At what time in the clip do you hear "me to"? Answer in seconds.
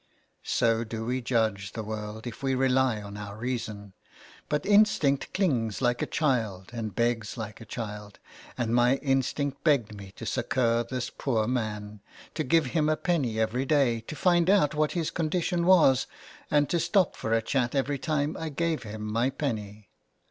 9.93-10.25